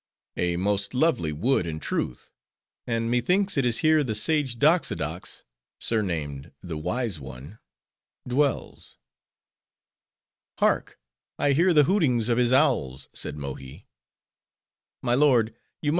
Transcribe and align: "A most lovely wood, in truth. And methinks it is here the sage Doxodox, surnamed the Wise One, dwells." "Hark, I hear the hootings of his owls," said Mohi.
"A 0.35 0.55
most 0.57 0.95
lovely 0.95 1.31
wood, 1.31 1.67
in 1.67 1.79
truth. 1.79 2.31
And 2.87 3.11
methinks 3.11 3.55
it 3.55 3.65
is 3.65 3.77
here 3.85 4.03
the 4.03 4.15
sage 4.15 4.57
Doxodox, 4.57 5.43
surnamed 5.79 6.51
the 6.63 6.75
Wise 6.75 7.19
One, 7.19 7.59
dwells." 8.27 8.97
"Hark, 10.57 10.97
I 11.37 11.51
hear 11.51 11.71
the 11.71 11.83
hootings 11.83 12.29
of 12.29 12.39
his 12.39 12.51
owls," 12.51 13.09
said 13.13 13.37
Mohi. 13.37 13.85